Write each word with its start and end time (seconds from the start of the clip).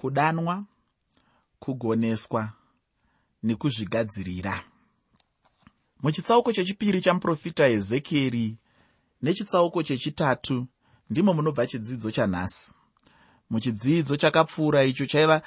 kudanwa 0.00 0.64
kugoneswa 1.58 2.52
nekuzvigadzirira. 3.42 4.64
Muchitsauko 6.02 6.52
chechipiri 6.52 7.00
chamuprofita 7.00 7.68
ezekieri 7.68 8.58
nechitsauko 9.22 9.82
chechitatu 9.82 10.66
ndimo 11.10 11.34
munobva 11.34 11.66
chidzidzo 11.66 12.10
chanhasi. 12.10 12.74
Muchidzidzo 13.50 14.16
chakapfuura 14.16 14.84
icho 14.84 15.06
chaiva 15.06 15.42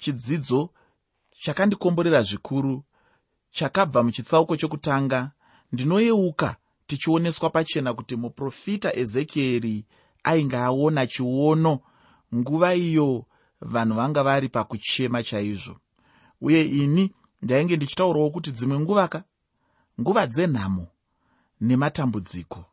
chidzidzo 0.00 0.70
chakandikomborera 1.42 2.22
zvikuru 2.22 2.84
chakabva 3.50 4.02
muchitsauko 4.02 4.56
chokutanga. 4.56 5.30
Ndinoyeuka 5.72 6.56
tichioneswa 6.86 7.50
pachena 7.50 7.94
kuti 7.94 8.16
muprofita 8.16 8.96
ezekieri 8.96 9.86
ainge 10.24 10.56
aona 10.56 11.06
chiono 11.06 11.80
nguva 12.34 12.74
iyo 12.74 13.26
vanhu 13.60 13.94
vanga 13.94 14.22
vari 14.22 14.48
pakuchema 14.48 15.22
chaizvo. 15.22 15.76
Uye 16.40 16.64
ini 16.64 17.14
ndainge 17.42 17.76
ndichitaurawo 17.76 18.30
kuti 18.30 18.52
dzimwe 18.52 18.80
nguvaka 18.80 19.24
nguva 20.00 20.26
dzenhamo 20.26 20.86
nematambudziko. 21.60 22.64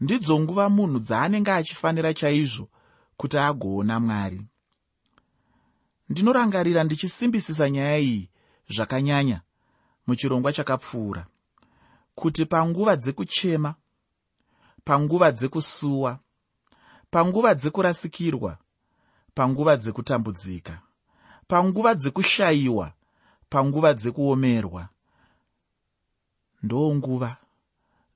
Ndidzo 0.00 0.40
nguva 0.40 0.68
munhu 0.68 0.98
dzaanenge 0.98 1.50
achifanira 1.52 2.14
chaizvo 2.14 2.68
kuti 3.16 3.38
agoona 3.38 4.00
mwari. 4.00 4.40
Ndinorangarira 6.08 6.84
ndichisimbisisa 6.84 7.70
nyaya 7.70 7.98
iyi 7.98 8.30
zvakanyanya 8.74 9.40
muchirongwa 10.06 10.52
chakapfuura 10.52 11.26
kuti 12.14 12.46
panguva 12.46 12.96
dzekuchema 12.96 13.74
panguva 14.84 15.32
dzekusuwa 15.32 16.18
panguva 17.10 17.54
dzekurasikirwa 17.54 18.58
panguva 19.34 19.76
dzekutambudzika 19.76 20.74
panguva 21.46 21.94
dzekushayiwa 21.94 22.92
panguva 23.50 23.94
dzekuomerwa 23.94 24.88
ndo 26.62 26.94
nguva 26.94 27.36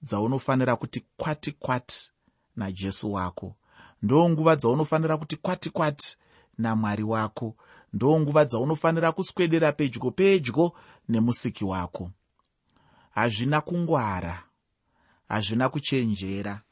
dzaunofanira 0.03 0.77
kuti 0.77 1.05
kwati 1.17 1.53
kwati 1.53 2.11
najesu 2.57 3.13
wako. 3.13 3.55
Ndo 4.03 4.29
nguva 4.31 4.57
dzaunofanira 4.57 5.17
kuti 5.17 5.37
kwati 5.37 5.71
kwati 5.71 6.17
namwari 6.59 7.03
wako. 7.03 7.57
Ndo 7.93 8.21
nguva 8.21 8.45
dzaunofanira 8.45 9.13
kuswedera 9.13 9.73
pedyo 9.73 10.11
pedyo 10.11 10.73
nemusiki 11.09 11.65
wako. 11.65 12.11
Hazvina 13.11 13.61
kungwara 13.61 14.43
hazvina 15.29 15.69
kuchenjera. 15.69 16.63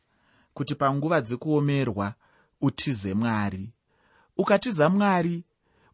Kuti 0.55 0.75
panguva 0.75 1.20
dzekuomerwa 1.20 2.14
utize 2.61 3.14
mwari 3.14 3.73
ukatiza 4.36 4.88
mwari 4.88 5.44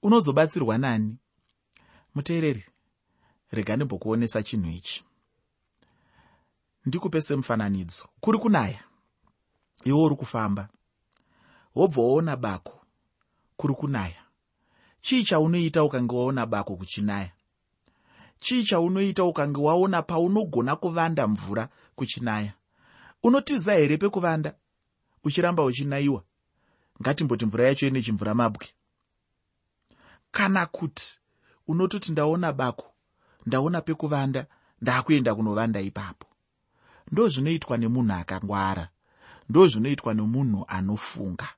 unozobatsirwa 0.02 0.78
nani? 0.78 1.16
Muteereri 2.14 2.64
rega 3.50 3.77
ndimbokuonesa 3.77 4.42
chinhu 4.42 4.70
ichi. 4.70 5.05
Ndikupe 6.86 7.20
semufananidzo 7.20 8.08
kuri 8.20 8.38
kunaya? 8.38 8.83
Iwe 9.84 10.02
uri 10.05 10.16
kufamba. 10.16 10.68
Wobva 11.74 12.02
waona 12.02 12.36
bako. 12.36 12.80
Kuri 13.56 13.74
kunaya? 13.74 14.22
Chii 15.00 15.24
chaunoita 15.24 15.84
ukange 15.84 16.14
waona 16.16 16.46
bako 16.46 16.77
kuchinaya? 16.77 17.33
Chii 18.41 18.64
chaunoita 18.64 19.24
ukange 19.24 19.61
waona 19.61 20.02
paunogona 20.02 20.77
kuvanda 20.77 21.27
mvura 21.28 21.68
kuchinaya? 21.94 22.52
Unotiza 23.22 23.72
here 23.74 23.96
pekuvanda? 23.96 24.55
Uchiramba 25.24 25.64
uchinayiwa 25.64 26.24
ngatimboti 27.03 27.47
mvura 27.47 27.65
yacho 27.67 27.87
ine 27.87 28.03
chimvura 28.03 28.34
mabwe. 28.34 28.67
Kana 30.31 30.67
kuti 30.67 31.19
unototi 31.69 32.12
ndaona 32.12 32.53
bako 32.53 32.87
ndaona 33.47 33.81
pekuvanda 33.81 34.47
ndaakuenda 34.81 35.34
kunovanda 35.34 35.81
ipapo. 35.81 36.27
Ndo 37.12 37.29
zvinoitwa 37.29 37.79
nemunhu 37.79 38.13
akangwara 38.13 38.89
ndo 39.48 39.67
zvinoitwa 39.67 40.14
nemunhu 40.14 40.64
anofunga. 40.69 41.48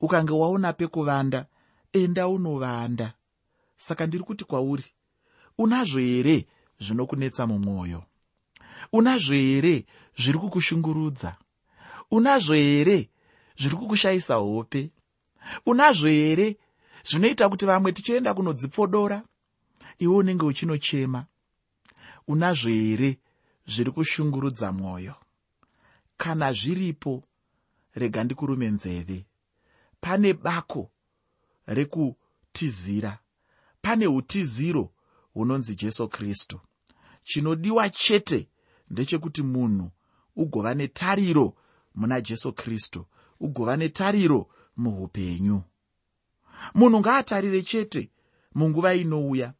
Ukange 0.00 0.32
waona 0.32 0.72
pekuvanda 0.72 1.46
enda 1.92 2.28
unovanda. 2.28 3.12
Saka 3.76 4.06
ndiri 4.06 4.24
kuti 4.24 4.44
kwauri 4.44 4.84
unazvo 5.58 5.98
here 5.98 6.46
zvinokunetsa 6.80 7.46
mumwoyo? 7.46 8.02
Unazvo 8.92 9.34
here 9.34 9.86
zviri 10.18 10.38
kukushungurudza? 10.38 11.36
Unazvo 12.10 12.54
here 12.54 13.10
zviri 13.58 13.76
kukushayisa 13.76 14.34
hope. 14.34 14.90
Unazvo 15.66 16.08
here 16.08 16.56
zvinoita 17.04 17.48
kuti 17.48 17.66
vamwe 17.66 17.92
tichienda 17.92 18.34
kunodzipfodora 18.34 19.22
iwe 19.98 20.16
unenge 20.16 20.44
uchinochema. 20.44 21.26
Unazvo 22.28 22.70
here 22.70 23.18
zviri 23.66 23.90
kushungurudza 23.90 24.72
mwoyo? 24.72 25.14
Kana 26.16 26.52
zviripo 26.52 27.24
rega 27.94 28.24
ndikurume 28.24 28.70
nzeve. 28.70 29.26
Pane 30.00 30.32
bako 30.32 30.90
rekutizira. 31.66 33.18
Pane 33.82 34.06
utiziro 34.06 34.92
hunonzi 35.34 35.74
jesu 35.74 36.08
kristu. 36.08 36.60
Chinodiwa 37.22 37.90
chete 37.90 38.48
ndechekuti 38.90 39.42
munhu 39.42 39.90
ugova 40.36 40.74
netariro 40.74 41.54
muna 41.94 42.20
jesu 42.20 42.52
kristu 42.52 43.06
ugova 43.40 43.76
netariro 43.76 44.48
muupenyu. 44.76 45.62
Munhu 46.74 47.00
ngaatarire 47.00 47.62
chete 47.62 48.10
munguva 48.54 48.94
inouya. 48.94 49.52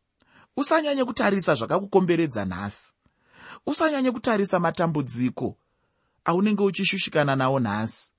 Usanyanye 0.56 1.04
kutarisa 1.04 1.54
zvakakukomberedza 1.54 2.44
nhasi. 2.44 2.94
Usanyanye 3.66 4.10
kutarisa 4.12 4.60
matambudziko 4.60 5.56
aunenge 6.24 6.62
uchishushikana 6.62 7.36
nawo 7.36 7.60
nhasi. 7.60 8.10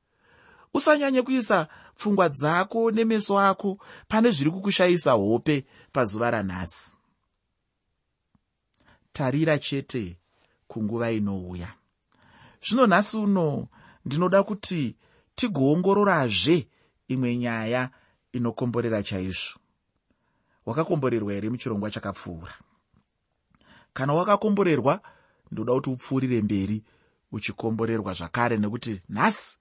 Usanyanye 0.73 1.21
kuisa 1.21 1.67
pfungwa 1.95 2.29
dzako 2.29 2.91
nemeso 2.91 3.39
ako 3.39 3.77
pane 4.07 4.31
zviri 4.31 4.51
kukushayisa 4.51 5.11
hope 5.11 5.65
pazuva 5.91 6.31
ranhasi. 6.31 6.95
Tarira 9.13 9.57
chete 9.59 10.17
kunguva 10.67 11.11
inouya. 11.11 11.73
Zvino 12.61 12.87
nhasi 12.87 13.17
uno 13.17 13.67
ndinoda 14.05 14.43
kuti 14.43 14.95
tigoongororazve 15.37 16.67
imwe 17.07 17.37
nyaya 17.37 17.89
inokomborera 18.31 19.03
chaizvo. 19.03 19.59
Wakakomborerwa 20.65 21.33
here 21.33 21.49
muchirongwa 21.49 21.91
chakapfuura? 21.91 22.53
Kana 23.93 24.13
wakakomborerwa 24.13 25.01
ndoda 25.51 25.73
kuti 25.73 25.89
upfuurire 25.89 26.41
mberi 26.41 26.83
uchikomborerwa 27.31 28.13
zvakare 28.13 28.57
nekuti 28.57 29.01
nhasi 29.09 29.57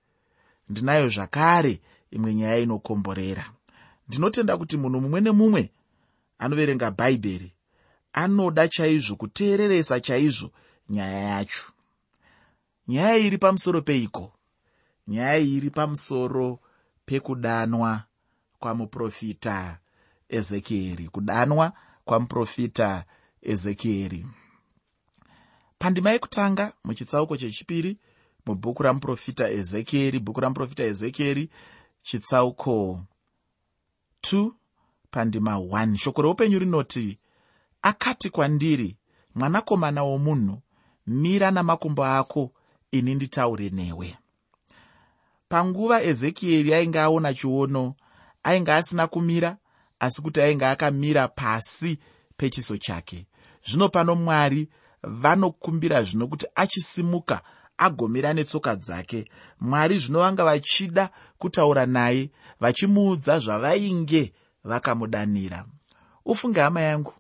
ndinayo 0.69 1.09
zvakare 1.09 1.81
imwe 2.11 2.35
nyaya 2.35 2.59
inokomborera. 2.59 3.45
Ndinotenda 4.09 4.57
kuti 4.57 4.77
munhu 4.77 5.01
mumwe 5.01 5.21
nemumwe 5.21 5.71
anoverenga 6.39 6.91
bhaibheri 6.91 7.53
anoda 8.13 8.69
chaizvo 8.69 9.17
kuteereresa 9.17 10.01
chaizvo 10.01 10.51
nyaya 10.89 11.19
yacho. 11.19 11.73
Nyaya 12.89 13.17
iri 13.17 13.39
pamusoro 13.39 13.83
peiko 13.83 14.36
nyaya 15.09 15.39
iri 15.39 15.71
pamusoro 15.71 16.59
pekudanwa 17.07 18.03
kwamuprofita 18.59 19.79
ezekieri 20.29 21.09
kudanwa 21.09 21.73
kwamuprofita 22.05 23.05
ezekieri. 23.43 24.27
Pandima 25.79 26.11
yekutanga 26.11 26.73
muchitsauko 26.85 27.37
chechipiri 27.37 27.99
mubhuku 28.47 28.83
ramuprofita 28.83 29.51
ezekieri 29.51 30.19
bhuku 30.19 30.41
ramuprofita 30.41 30.85
ezekieri 30.85 31.51
chitsauko 32.03 33.01
2 34.23 34.51
pandima 35.11 35.55
1 35.57 35.97
shoko 35.97 36.23
reupenyu 36.23 36.59
rinoti 36.59 37.19
akati 37.83 38.31
kwandiri 38.31 38.97
mwanakomana 39.35 40.05
womunhu 40.05 40.63
mira 41.07 41.51
namakumbo 41.51 42.05
ako 42.05 42.53
ini 42.91 43.15
nditaure 43.15 43.71
newe 43.71 44.17
panguva 45.49 46.03
ezekieri 46.03 46.75
ainge 46.75 47.01
aona 47.01 47.35
chiono 47.35 47.95
ainge 48.43 48.73
asina 48.73 49.07
kumira 49.07 49.57
asi 50.01 50.23
kuti 50.23 50.41
ainge 50.41 50.67
akamira 50.67 51.29
pasi 51.29 51.99
pechiso 52.37 52.77
chake. 52.77 53.27
Zvino 53.67 53.89
pano 53.89 54.15
mwari 54.15 54.69
vanokumbira 55.03 56.03
zvino 56.03 56.27
kuti 56.27 56.47
achisimuka 56.55 57.41
agomira 57.79 58.33
netsoka 58.33 58.77
dzake. 58.77 59.29
Mwari 59.61 59.99
zvino 59.99 60.21
vanga 60.21 60.45
vachida 60.45 61.11
kutaura 61.39 61.87
naye 61.87 62.31
vachimuudza 62.61 63.39
zvavainge 63.39 64.33
vakamudanira. 64.65 65.65
Ufunge 66.25 66.61
hama 66.61 66.81
yangu 66.81 67.13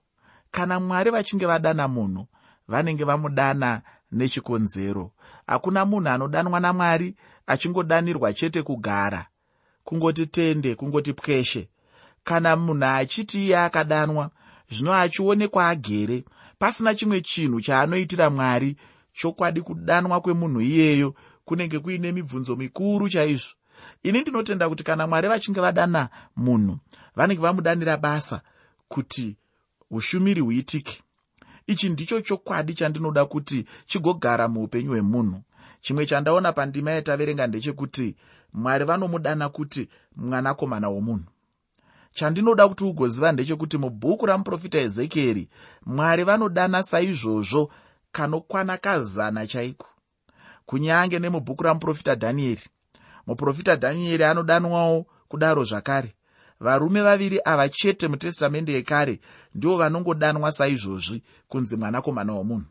kana 0.51 0.81
mwari 0.81 1.11
vachinge 1.11 1.47
vadana 1.47 1.89
munhu 1.89 2.27
vanenge 2.69 3.05
vamudana 3.05 3.83
nechikonzero 4.13 5.13
hakuna 5.47 5.85
munhu 5.85 6.09
anodanwa 6.09 6.61
namwari 6.61 7.17
achingodanirwa 7.47 8.33
chete 8.33 8.63
kugara 8.63 9.27
kungoti 9.85 10.27
tende 10.27 10.75
kungoti 10.75 11.13
pweshe. 11.13 11.69
Kana 12.25 12.57
munhu 12.57 12.85
achiti 12.85 13.47
iye 13.47 13.59
akadanwa 13.59 14.31
zvino 14.71 14.95
achionekwa 14.95 15.69
agere. 15.69 16.25
Pasina 16.59 16.95
chimwe 16.95 17.21
chinhu 17.21 17.61
chaanoitira 17.61 18.31
mwari 18.31 18.77
chokwadi 19.13 19.61
kudanwa 19.61 20.21
kwemunhu 20.21 20.61
iyeyo 20.61 21.15
kunenge 21.45 21.79
kuine 21.79 22.13
mibvunzo 22.13 22.57
mikuru 22.57 23.09
chaizvo. 23.09 23.55
Ini 24.03 24.21
ndinotenda 24.21 24.69
kuti 24.69 24.85
kana 24.85 25.07
mwari 25.07 25.29
vachinge 25.29 25.61
vadana 25.61 26.09
munhu 26.37 26.79
vanenge 27.17 27.41
vamudanira 27.43 27.97
basa 27.97 28.41
kuti 28.89 29.37
ushumiri 29.91 30.41
huitike. 30.41 31.03
Ichi 31.67 31.89
ndicho 31.89 32.21
chokwadi 32.21 32.75
chandinoda 32.75 33.25
kuti 33.25 33.67
chigogara 33.87 34.49
muupenyu 34.49 34.91
hwemunhu 34.91 35.43
chimwe 35.87 36.07
chandaona 36.07 36.53
pandima 36.53 36.91
yataverenga 36.91 37.47
ndechekuti 37.47 38.17
mwari 38.53 38.85
vanomudana 38.85 39.49
kuti 39.49 39.89
mwanakomana 40.17 40.89
womunhu. 40.89 41.25
Chandinoda 42.13 42.69
kuti 42.69 42.85
ugoziva 42.85 43.33
ndechekuti 43.33 43.79
mubhuku 43.79 44.27
ramuprofita 44.27 44.79
ezekieri 44.79 45.49
mwari 45.87 46.25
vanodana 46.25 46.83
saizvozvo 46.83 47.71
kanokwana 48.13 48.77
kazana 48.77 49.47
chaiko? 49.47 49.87
Kunyange 50.67 51.19
nemubhuku 51.19 51.63
ramuprofita 51.63 52.15
dhanieri. 52.15 52.65
Muprofita 53.27 53.77
dhanieri 53.77 54.25
anodanwawo 54.25 55.07
kudaro 55.29 55.65
zvakare. 55.65 56.15
Varume 56.61 57.03
vaviri 57.03 57.41
ava 57.45 57.69
chete 57.69 58.09
mutestamende 58.09 58.73
yekare 58.73 59.21
ndivo 59.55 59.77
vanongodanwa 59.77 60.53
saizvozvi 60.53 61.23
kunzi 61.49 61.77
mwanakomana 61.77 62.33
womunhu. 62.33 62.67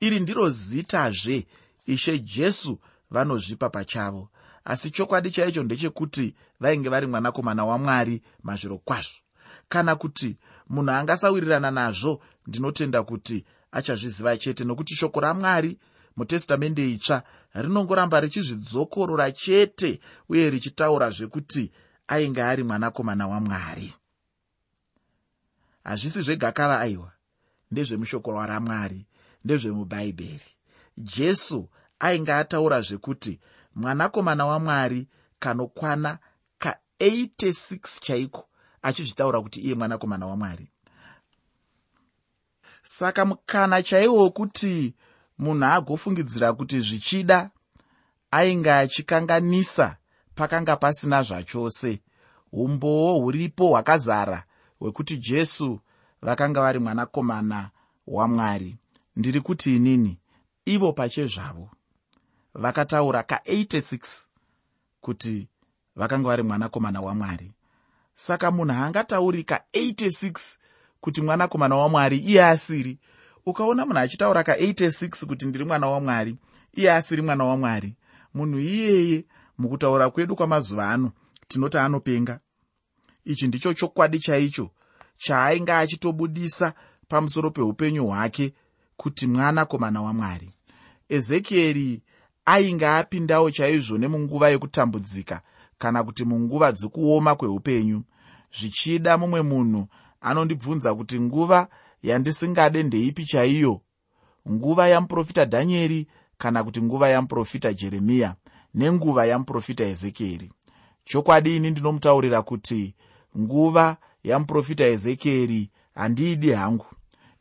Iri 0.00 0.20
ndiro 0.20 0.48
zitazve 0.48 1.46
ishe 1.86 2.18
jesu 2.18 2.78
vanozvipa 3.10 3.70
pachavo. 3.70 4.28
Asi 4.64 4.90
chokwadi 4.90 5.30
chaicho 5.30 5.62
ndechekuti 5.62 6.34
vainge 6.60 6.88
vari 6.88 7.06
mwanakomana 7.06 7.64
wamwari 7.64 8.22
mazviro 8.42 8.78
kwazvo. 8.78 9.16
Kana 9.68 9.96
kuti 9.96 10.36
munhu 10.68 10.90
angasawirirana 10.90 11.70
nazvo 11.70 12.22
ndinotenda 12.46 13.02
kuti 13.02 13.44
achazviziva 13.72 14.36
chete 14.36 14.64
nokuti 14.64 14.94
shoko 14.96 15.20
ramwari 15.20 15.78
mutestamende 16.16 16.90
itsva 16.90 17.22
rinongoramba 17.54 18.20
richizvidzokorora 18.20 19.32
chete 19.32 20.00
uye 20.28 20.50
richitaura 20.50 21.10
zvekuti 21.10 21.72
ainge 22.08 22.42
ari 22.42 22.62
mwanakomana 22.62 23.26
wamwari. 23.26 23.94
Hazvisi 25.84 26.22
zvegakava 26.22 26.80
aiwa. 26.80 27.12
Ndezvemushoko 27.70 28.46
ramwari 28.46 29.06
ndezvemubhaibheri 29.44 30.50
jesu 30.98 31.68
ainge 32.00 32.32
ataura 32.32 32.80
zvekuti 32.80 33.40
mwanakomana 33.74 34.46
wamwari 34.46 35.08
kanokwana 35.38 36.18
ka86 36.60 38.00
chaiko 38.00 38.48
achizvitaura 38.82 39.40
kuti 39.40 39.60
iye 39.60 39.74
mwanakomana 39.74 40.26
wamwari. 40.26 40.68
Saka 42.82 43.24
mukana 43.24 43.82
chaiwo 43.82 44.22
wekuti 44.22 44.94
munhu 45.38 45.64
agofungidzira 45.64 46.52
kuti 46.52 46.80
zvichida 46.80 47.50
ainge 48.30 48.72
achikanganisa 48.72 49.96
pakanga 50.34 50.76
pasina 50.76 51.22
zvachose. 51.22 52.02
Umbowo 52.52 53.20
huripo 53.20 53.68
hwakazara 53.68 54.44
hwekuti 54.78 55.16
jesu 55.18 55.80
vakanga 56.22 56.60
vari 56.60 56.78
mwanakomana 56.78 57.70
wamwari. 58.06 58.76
Ndiri 59.16 59.40
kuti 59.40 59.76
inini 59.76 60.18
ivo 60.64 60.92
pachezvavo 60.92 61.70
vakataura 62.56 63.20
ka86 63.20 64.26
kuti 65.00 65.48
vakanga 65.96 66.28
vari 66.28 66.42
mwanakomana 66.42 67.00
wamwari. 67.00 67.52
Saka 68.14 68.50
munhu 68.50 68.74
haangatauri 68.74 69.42
ka86 69.42 70.56
kuti 71.00 71.22
mwanakomana 71.22 71.76
wamwari 71.76 72.18
iye 72.18 72.44
asiri. 72.44 72.98
Ukaona 73.46 73.86
munhu 73.86 73.98
achitaura 73.98 74.42
ka86 74.42 75.26
kuti 75.26 75.46
ndiri 75.46 75.64
mwana 75.64 75.86
wamwari 75.86 76.36
iye 76.74 76.92
asiri 76.92 77.22
mwana 77.22 77.44
wamwari 77.44 77.96
munhu 78.34 78.58
iyeye 78.58 79.24
mukutaura 79.58 80.10
kwedu 80.10 80.36
kwamazuva 80.36 80.90
ano 80.90 81.12
tinoti 81.48 81.78
anopenga. 81.78 82.40
Ichi 83.24 83.46
ndicho 83.48 83.74
chokwadi 83.74 84.18
chaicho 84.18 84.70
chaainge 85.16 85.72
achitobudisa 85.72 86.74
pamusoro 87.08 87.50
peupenyu 87.50 88.06
hwake 88.06 88.54
kuti 88.96 89.26
mwanakomana 89.26 90.02
wamwari. 90.02 90.50
Ezekieri 91.08 92.02
ainge 92.46 92.86
apindawo 92.86 93.50
chaizvo 93.50 93.98
nemunguva 93.98 94.48
yekutambudzika 94.50 95.40
kana 95.78 96.04
kuti 96.04 96.24
munguva 96.24 96.72
dzekuoma 96.72 97.34
kweupenyu? 97.36 98.02
Zvichida 98.58 99.18
mumwe 99.18 99.42
munhu 99.42 99.86
anondibvunza 100.20 100.94
kuti 100.94 101.20
nguva 101.20 101.68
yandisingade 102.02 102.82
ndeipi 102.82 103.24
chaiyo? 103.24 103.80
Nguva 104.50 104.88
yamuprofita 104.88 105.44
dhanieri 105.44 106.06
kana 106.38 106.64
kuti 106.64 106.82
nguva 106.82 107.08
yamuprofita 107.08 107.72
jeremiya 107.72 108.34
nenguva 108.74 109.26
yamuprofita 109.26 109.84
ezekieri? 109.84 110.52
Chokwadi 111.04 111.56
ini 111.56 111.70
ndinomutaurira 111.70 112.42
kuti 112.42 112.94
nguva 113.38 113.96
yamuprofita 114.24 114.84
ezekieri 114.86 115.70
handiidi 115.94 116.50
hangu. 116.52 116.86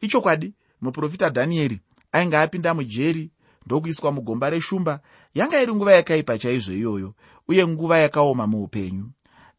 Ichokwadi 0.01 0.53
muprofita 0.81 1.29
dhanieri 1.29 1.79
ainge 2.11 2.37
apinda 2.37 2.73
mujeri 2.73 3.31
ndokuiswa 3.65 4.11
mugomba 4.11 4.49
reshumba 4.49 4.99
yanga 5.33 5.61
iri 5.61 5.73
nguva 5.75 5.93
yakaipa 5.93 6.37
chaizvo 6.37 6.73
iyoyo 6.73 7.13
uye 7.47 7.67
nguva 7.67 7.97
yakaoma 7.97 8.47
muupenyu. 8.47 9.09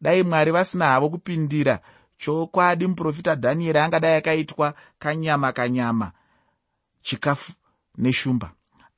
Dai 0.01 0.23
mwari 0.23 0.51
vasina 0.51 0.85
havo 0.85 1.09
kupindira 1.09 1.79
chokwadi 2.17 2.87
muprofita 2.87 3.35
dhanieri 3.35 3.79
angadai 3.79 4.15
akaitwa 4.17 4.73
kanyama 4.99 5.51
kanyama 5.51 6.11
chikafu 7.01 7.51
neshumba. 7.97 8.51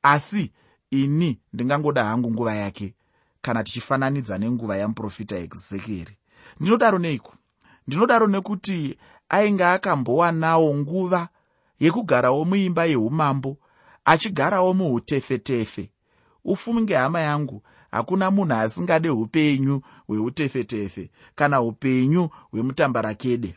Asi 0.03 0.51
ini 0.91 1.39
ndingangoda 1.53 2.03
hangu 2.03 2.31
nguva 2.31 2.55
yake 2.55 2.95
kana 3.41 3.63
tichifananidza 3.63 4.37
nenguva 4.37 4.77
yamuprofita 4.77 5.37
ezekieri. 5.37 6.17
Ndinodaro 6.59 6.99
neiko? 6.99 7.33
Ndinodaro 7.87 8.27
nekuti 8.27 8.97
ainge 9.29 9.65
akambowanawo 9.65 10.75
nguva 10.77 11.29
yekugarawo 11.79 12.45
muimba 12.45 12.85
yeumambo 12.85 13.57
achigarawo 14.09 14.73
muutefetefe 14.73 15.89
ufunge 16.45 16.95
hama 16.95 17.21
yangu 17.21 17.63
hakuna 17.91 18.31
munhu 18.31 18.53
asingade 18.53 19.09
upenyu 19.09 19.81
hweutefetefe 20.07 21.11
kana 21.35 21.61
upenyu 21.61 22.29
hwemutambarakede. 22.51 23.55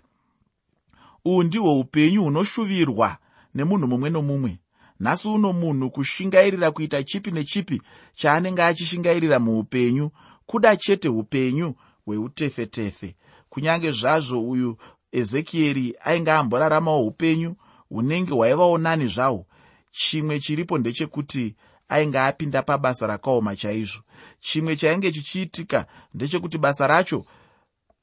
Uhu 1.24 1.42
ndihwo 1.42 1.80
upenyu 1.80 2.22
hunoshuvirwa 2.24 3.16
nemunhu 3.54 3.86
mumwe 3.86 4.10
nomumwe. 4.10 4.58
Nhasi 5.00 5.28
uno 5.28 5.52
munhu 5.52 5.90
kushingairira 5.90 6.70
kuita 6.70 7.02
chipi 7.02 7.30
nechipi 7.30 7.82
chaanenge 8.14 8.62
achishingairira 8.62 9.38
muupenyu 9.38 10.10
kuda 10.46 10.76
chete 10.76 11.08
upenyu 11.08 11.74
hweutefetefe 12.06 13.16
kunyange 13.48 13.90
zvazvo 13.90 14.50
uyu 14.50 14.76
ezekieri 15.12 15.94
ainge 16.04 16.30
amboraramawo 16.30 17.06
upenyu 17.06 17.56
hunenge 17.88 18.34
hwaivawo 18.34 18.78
nani 18.78 19.06
zvahwo 19.06 19.46
chimwe 19.92 20.40
chiripo 20.40 20.78
ndechekuti 20.78 21.56
ainge 21.88 22.18
apinda 22.18 22.62
pabasa 22.62 23.06
rakaoma 23.06 23.56
chaizvo. 23.56 24.02
Chimwe 24.40 24.76
chainge 24.76 25.12
chichiitika 25.12 25.86
ndechekuti 26.14 26.58
basa 26.58 26.86
racho 26.86 27.24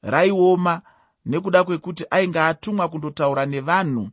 raioma 0.02 0.82
nekuda 1.26 1.64
kwekuti 1.64 2.04
ainge 2.10 2.40
atumwa 2.40 2.88
kundotaura 2.88 3.46
nevanhu 3.46 4.10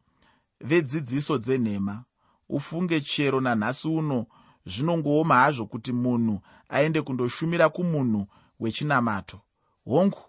vedzidziso 0.61 1.37
dzenhema. 1.37 2.03
Ufunge 2.49 3.01
chero 3.01 3.41
nanhasi 3.41 3.87
uno 3.87 4.25
zvinongooma 4.65 5.35
hazvo 5.35 5.65
kuti 5.65 5.93
munhu 5.93 6.41
aende 6.69 7.01
kundoshumira 7.01 7.69
kumunhu 7.69 8.27
wechinamato. 8.59 9.41
Hongu 9.85 10.19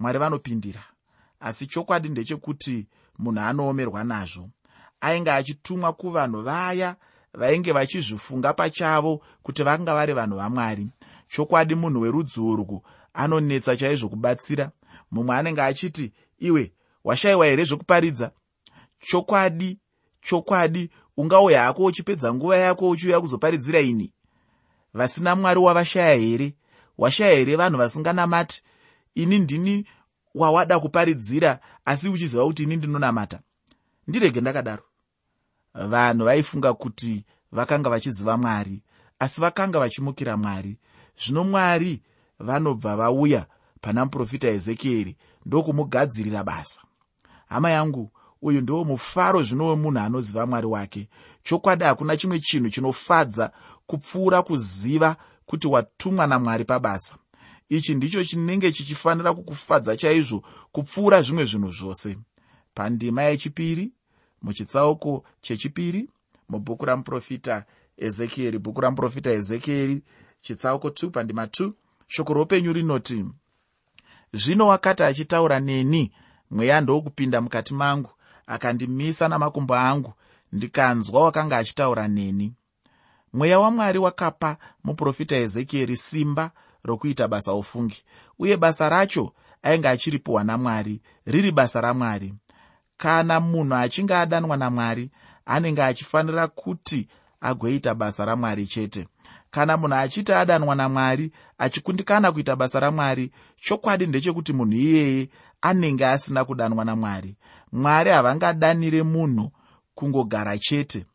mwari 0.00 0.18
vanopindira. 0.18 0.84
Asi 1.40 1.66
chokwadi 1.66 2.08
ndechekuti 2.08 2.88
munhu 3.18 3.40
anoomerwa 3.40 4.04
nazvo 4.04 4.50
ainge 5.02 5.30
achitumwa 5.30 5.92
kuvanhu 5.92 6.42
vaya 6.42 6.96
vainge 7.34 7.72
vachizvifunga 7.72 8.52
pachavo 8.52 9.22
kuti 9.42 9.62
vanga 9.62 9.94
vari 9.94 10.12
vanhu 10.12 10.36
vamwari. 10.36 10.88
Chokwadi 11.28 11.74
munhu 11.74 12.00
werudzi 12.00 12.40
urwu 12.40 12.82
anonetsa 13.14 13.76
chaizvo 13.76 14.08
kubatsira 14.08 14.70
mumwe 15.10 15.36
anenge 15.36 15.62
achiti 15.62 16.12
iwe 16.38 16.72
washayiwa 17.04 17.46
here 17.46 17.64
zvekuparidza 17.64 18.30
chokwadi 19.00 19.78
chokwadi 20.20 20.90
ungauya 21.16 21.62
hako 21.62 21.84
uchipedza 21.84 22.34
nguva 22.34 22.56
yako 22.56 22.88
uchiuya 22.88 23.20
kuzoparidzira 23.20 23.80
ini? 23.80 24.12
Vasina 24.94 25.36
mwari 25.36 25.60
wavashaya 25.60 26.14
here? 26.14 26.54
Washaya 26.98 27.36
here 27.36 27.56
vanhu 27.56 27.78
vasinganamati? 27.78 28.62
Ini 29.14 29.38
ndini 29.38 29.86
wawada 30.34 30.80
kuparidzira 30.80 31.60
asi 31.84 32.08
uchiziva 32.08 32.44
kuti 32.44 32.62
ini 32.62 32.76
ndinonamata? 32.76 33.40
Ndirege 34.06 34.40
ndakadaro 34.40 34.82
vanhu 35.74 36.24
vaifunga 36.24 36.74
kuti 36.74 37.24
vakanga 37.52 37.90
vachiziva 37.90 38.36
mwari 38.36 38.82
asi 39.22 39.40
vakanga 39.40 39.78
vachimukira 39.78 40.36
mwari. 40.36 40.78
Zvino 41.24 41.44
mwari 41.44 42.02
vanobva 42.38 42.96
vauya 42.96 43.46
pana 43.80 44.04
muprofita 44.04 44.48
ezekieri 44.48 45.16
ndokumugadzirira 45.46 46.44
basa. 46.44 46.80
Hama 47.48 47.70
yangu 47.70 48.10
uyu 48.42 48.60
ndiwo 48.60 48.84
mufaro 48.84 49.42
zvino 49.42 49.66
wemunhu 49.66 49.98
anoziva 49.98 50.46
mwari 50.46 50.66
wake. 50.66 51.08
Chokwadi 51.42 51.84
hakuna 51.84 52.16
chimwe 52.16 52.40
chinhu 52.40 52.70
chinofadza 52.70 53.52
kupfuura 53.86 54.42
kuziva 54.42 55.16
kuti 55.46 55.66
watumwa 55.68 56.26
namwari 56.26 56.64
pabasa. 56.64 57.16
Ichi 57.68 57.94
ndicho 57.94 58.24
chinenge 58.24 58.72
chichifanira 58.72 59.34
kukufadza 59.34 59.96
chaizvo 59.96 60.42
kupfuura 60.72 61.22
zvimwe 61.22 61.44
zvinhu 61.44 61.70
zvose. 61.70 62.18
Pandima 62.74 63.22
yechipiri 63.22 63.92
muchitsauko 64.42 65.24
chechipiri 65.40 66.08
mubhuku 66.48 66.84
ramuprofita 66.84 67.64
ezekieri 67.96 68.58
bhuku 68.58 68.80
ramuprofita 68.80 69.30
ezekieri 69.30 70.02
chitsauko 70.42 70.88
2 70.88 71.10
pandima 71.10 71.44
2 71.44 71.72
shoko 72.06 72.34
roupenyu 72.34 72.72
rinoti 72.72 73.24
zvino 74.32 74.66
wakati 74.66 75.02
achitaura 75.02 75.60
neni 75.60 76.12
mweya 76.50 76.80
ndokupinda 76.80 77.40
mukati 77.40 77.74
mangu 77.74 78.10
akandimisa 78.46 79.28
namakumbo 79.28 79.74
angu 79.74 80.12
ndikanzwa 80.52 81.24
wakanga 81.24 81.58
achitaura 81.58 82.08
neni. 82.08 82.52
Mweya 83.32 83.60
wamwari 83.60 83.98
wakapa 83.98 84.56
muprofita 84.84 85.36
ezekieri 85.36 85.96
simba 85.96 86.50
rokuita 86.84 87.28
basa 87.28 87.54
ufungi 87.54 88.04
uye 88.38 88.56
basa 88.56 88.88
racho 88.88 89.32
ainge 89.62 89.88
achiripiwa 89.88 90.44
namwari 90.44 91.00
riri 91.26 91.52
basa 91.52 91.80
ramwari 91.80 92.34
kana 93.02 93.40
munhu 93.40 93.74
achinge 93.74 94.14
adanwa 94.14 94.56
namwari 94.56 95.10
anenge 95.46 95.82
achifanira 95.82 96.48
kuti 96.48 97.08
agoita 97.40 97.94
basa 97.94 98.24
ramwari 98.24 98.66
chete. 98.66 99.08
Kana 99.50 99.76
munhu 99.76 99.94
achiti 99.96 100.32
adanwa 100.32 100.74
namwari 100.74 101.32
achikundikana 101.58 102.32
kuita 102.32 102.56
basa 102.56 102.80
ramwari 102.80 103.32
chokwadi 103.60 104.06
ndechekuti 104.06 104.52
munhu 104.52 104.72
iyeye 104.76 105.28
anenge 105.60 106.06
asina 106.06 106.44
kudanwa 106.44 106.84
namwari. 106.84 107.36
Mwari 107.72 108.10
havangadanire 108.10 109.02
munhu 109.02 109.50
kungogara 109.94 110.58
chete. 110.58 111.06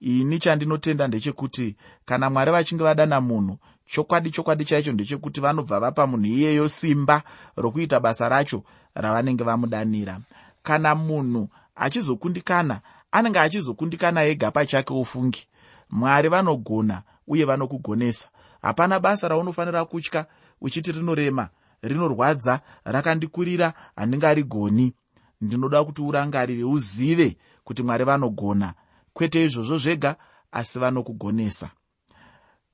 Ini 0.00 0.38
chandinotenda 0.38 1.08
ndechekuti 1.08 1.76
kana 2.04 2.30
mwari 2.30 2.50
vachinge 2.52 2.84
vadana 2.84 3.20
munhu 3.20 3.58
chokwadi 3.84 4.30
chokwadi 4.30 4.64
chaicho 4.64 4.92
ndechekuti 4.92 5.40
vanobva 5.40 5.80
vapa 5.80 6.06
munhu 6.06 6.26
iyeyo 6.26 6.68
simba 6.68 7.22
rokuita 7.56 8.00
basa 8.00 8.28
racho 8.28 8.62
ravanenge 8.94 9.44
vamudanira 9.44 10.20
kana 10.62 10.94
munhu 10.94 11.48
achizokundikana 11.74 12.80
anenge 13.12 13.38
achizokundikana 13.40 14.24
ega 14.24 14.50
pachake 14.50 14.92
ufungi 14.92 15.46
mwari 15.90 16.28
vanogona 16.28 17.02
uye 17.26 17.44
vanokugonesa. 17.44 18.28
Hapana 18.62 19.00
basa 19.00 19.28
raunofanira 19.28 19.84
kutya 19.84 20.26
uchiti 20.60 20.92
rinorema 20.92 21.48
rinorwadza 21.82 22.60
rakandikurira 22.84 23.74
handingarigoni. 23.96 24.94
Ndinoda 25.40 25.84
kuti 25.84 26.02
urangarire 26.02 26.64
uzive 26.64 27.36
kuti 27.64 27.82
mwari 27.82 28.04
vanogona. 28.04 28.74
Kwete 29.12 29.44
izvozvo 29.44 29.78
zvega 29.78 30.16
asi 30.52 30.78
vanokugonesa. 30.78 31.70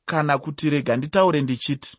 Kana 0.05 0.39
kuti 0.39 0.71
rega 0.71 0.97
nditaure 0.97 1.43
ndichiti 1.43 1.99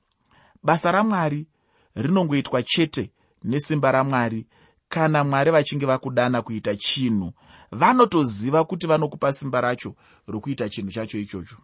basa 0.64 0.92
ramwari 0.92 1.48
rinongoitwa 1.96 2.64
chete 2.64 3.12
nesimba 3.44 3.92
ramwari 3.92 4.48
kana 4.90 5.24
mwari 5.24 5.52
vachinge 5.52 5.86
vakudana 5.86 6.42
kuita 6.42 6.76
chinhu 6.76 7.34
vanotoziva 7.72 8.64
kuti 8.66 8.88
vanokupa 8.88 9.34
simba 9.34 9.62
racho 9.62 9.96
rokuita 10.28 10.70
chinhu 10.70 10.92
chacho 10.92 11.20
ichocho. 11.20 11.58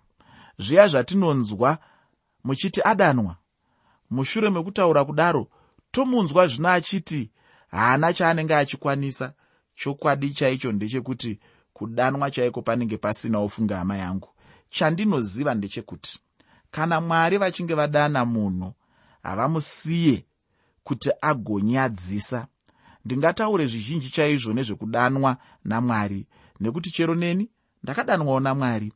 Zviya 0.57 0.87
zvatinonzwa 0.87 1.77
muchiti 2.43 2.81
adanwa 2.83 3.35
mushure 4.09 4.49
mekutaura 4.49 5.05
kudaro 5.05 5.47
tomunzwa 5.91 6.47
zvino 6.47 6.69
achiti 6.69 7.31
haana 7.71 8.13
chaanenge 8.13 8.55
achikwanisa 8.55 9.33
chokwadi 9.75 10.29
chaicho 10.29 10.71
ndechekuti 10.71 11.39
kudanwa 11.73 12.31
chaiko 12.31 12.61
panenge 12.61 12.97
pasina 12.97 13.39
ofunga 13.39 13.77
hama 13.77 13.97
yangu. 13.97 14.29
Chandinoziva 14.69 15.53
ndechekuti 15.55 16.19
kana 16.71 17.01
mwari 17.01 17.37
vachinge 17.37 17.73
vadana 17.73 18.25
munhu 18.25 18.73
havamusiye 19.23 20.25
kuti 20.83 21.09
agonyadzisa 21.21 22.47
ndingataure 23.05 23.67
zvizhinji 23.67 24.09
chaizvo 24.09 24.53
nezvekudanwa 24.53 25.37
namwari. 25.63 26.27
Nekuti 26.59 26.91
chero 26.91 27.15
neni 27.15 27.49
ndakadanwawo 27.83 28.39
namwari. 28.39 28.93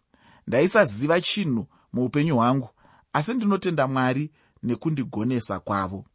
Ndaisaziva 0.48 1.22
chinhu 1.22 1.68
muupenyu 1.94 2.36
hwangu 2.36 2.70
asi 3.14 3.34
ndinotenda 3.34 3.88
mwari 3.88 4.32
nekundigonesa 4.64 5.60
kwavo. 5.60 6.06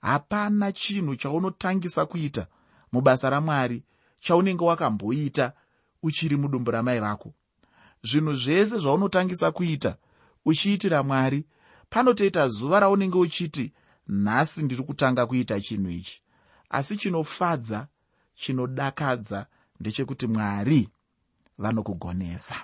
Hapana 0.00 0.72
chinhu 0.72 1.16
chaunotangisa 1.16 2.06
kuita 2.06 2.46
mubasa 2.92 3.30
ramwari 3.30 3.82
chaunenge 4.20 4.64
wakamboita 4.64 5.52
uchiri 6.02 6.36
mudumbu 6.36 6.70
ramai 6.70 7.00
vako. 7.00 7.34
Zvinhu 8.02 8.34
zvese 8.34 8.78
zvaunotangisa 8.78 9.50
kuita 9.52 9.96
uchiitira 10.44 11.02
mwari 11.02 11.44
panotoita 11.90 12.48
zuva 12.48 12.80
raunenge 12.80 13.18
uchiti 13.18 13.72
nhasi 14.08 14.62
ndiri 14.64 14.82
kutanga 14.82 15.26
kuita 15.26 15.60
chinhu 15.60 15.90
ichi 15.90 16.21
asi 16.72 16.96
chinofadza 16.96 17.86
chinodakadza 18.34 19.46
ndechekuti 19.80 20.26
mwari 20.26 20.88
vanokugonesa. 21.58 22.54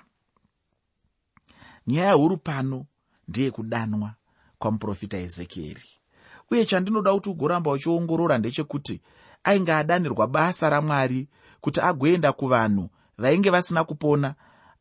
Nyaya 1.87 2.13
huru 2.13 2.37
pano 2.37 2.87
ndeyekudanwa 3.29 4.15
kwamuprofita 4.59 5.19
ezekieri. 5.19 5.83
Uye 6.51 6.65
chandinoda 6.65 7.13
kuti 7.15 7.29
ugoramba 7.31 7.71
uchiongorora 7.71 8.39
ndechekuti 8.39 9.01
ainge 9.45 9.73
adanirwa 9.73 10.27
basa 10.27 10.71
ramwari 10.71 11.29
kuti 11.61 11.81
agoenda 11.81 12.33
kuvanhu 12.33 12.89
vainge 13.19 13.51
vasina 13.51 13.85
kupona 13.85 14.35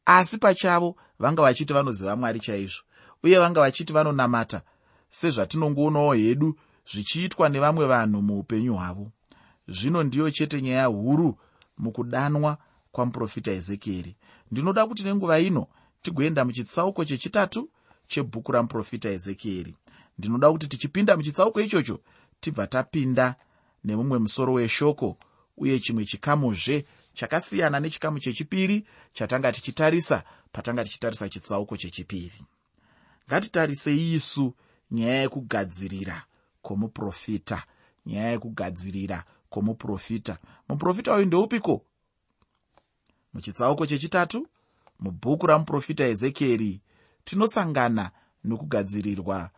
asi 0.05 0.37
pachavo 0.37 0.95
vanga 1.19 1.41
vachiti 1.41 1.73
vanoziva 1.73 2.15
mwari 2.15 2.39
chaizvo 2.39 2.83
uye 3.23 3.39
vanga 3.39 3.61
vachiti 3.61 3.93
vanonamata 3.93 4.61
sezvatinongoonawo 5.09 6.13
hedu 6.13 6.55
zvichiitwa 6.91 7.49
nevamwe 7.49 7.85
vanhu 7.85 8.21
muupenyu 8.21 8.73
hwavo 8.75 9.11
zvino 9.67 10.03
ndiyo 10.03 10.31
chete 10.31 10.61
nyaya 10.61 10.85
huru 10.85 11.39
mukudanwa 11.77 12.57
kwamuprofita 12.91 13.51
ezekieri 13.51 14.15
ndinoda 14.51 14.87
kuti 14.87 15.03
nenguva 15.03 15.39
ino 15.39 15.67
tigoenda 16.01 16.45
muchitsauko 16.45 17.05
chechitatu 17.05 17.69
chebhuku 18.07 18.51
ramuprofita 18.51 19.09
ezekieri 19.09 19.75
ndinoda 20.17 20.51
kuti 20.51 20.67
tichipinda 20.67 21.17
muchitsauko 21.17 21.61
ichocho 21.61 21.99
tibva 22.39 22.67
tapinda 22.67 23.35
nemumwe 23.83 24.19
musoro 24.19 24.53
weshoko 24.53 25.17
uye 25.57 25.79
chimwe 25.79 26.05
chikamuzve 26.05 26.85
chakasiyana 27.13 27.79
nechikamu 27.79 28.19
chechipiri 28.19 28.87
chatanga 29.13 29.51
tichitarisa 29.51 30.23
patanga 30.51 30.83
tichitarisa 30.83 31.29
chitsauko 31.29 31.77
chechipiri. 31.77 32.41
Ngatitarisei 33.27 34.13
isu 34.13 34.53
nyaya 34.91 35.21
yekugadzirira 35.21 36.23
kwomuprofita 36.61 37.63
nyaya 38.05 38.31
yekugadzirira 38.31 39.23
kwomuprofita 39.49 40.37
muprofita 40.69 41.15
uyu 41.15 41.25
ndeupiko? 41.25 41.85
Muchitsauko 43.33 43.85
chechitatu 43.85 44.47
mubhuku 44.99 45.47
ramuprofita 45.47 46.05
ezekieri. 46.05 46.81
Tinosangana 47.23 48.11
nokugadzirirwa 48.43 49.49